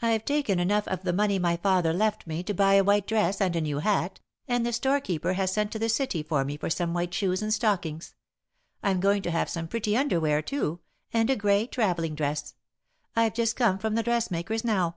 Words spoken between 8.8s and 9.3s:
I'm going to